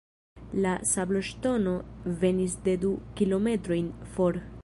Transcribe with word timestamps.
La 0.61 0.71
sabloŝtono 0.91 1.75
venis 2.25 2.57
de 2.69 2.75
du 2.85 2.93
kilometrojn 3.21 3.95
for. 4.17 4.43